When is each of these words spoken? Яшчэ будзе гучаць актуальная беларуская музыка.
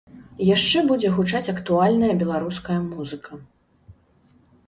Яшчэ 0.55 0.79
будзе 0.91 1.11
гучаць 1.17 1.51
актуальная 1.53 2.09
беларуская 2.23 2.79
музыка. 2.89 3.37